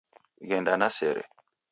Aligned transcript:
Ghenda 0.47 0.73
na 0.79 0.89
sere 0.97 1.21